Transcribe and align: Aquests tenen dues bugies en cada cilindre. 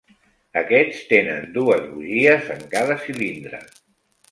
Aquests 0.61 1.01
tenen 1.11 1.45
dues 1.59 1.85
bugies 1.91 2.51
en 2.57 2.65
cada 2.75 2.99
cilindre. 3.07 3.63